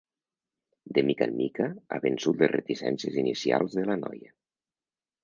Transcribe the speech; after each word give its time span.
De 0.97 1.01
mica 1.09 1.27
en 1.31 1.35
mica 1.41 1.67
ha 1.91 1.99
vençut 2.05 2.41
les 2.45 2.51
reticències 2.53 3.19
inicials 3.25 3.77
de 3.81 3.85
la 3.91 3.99
noia. 4.05 4.33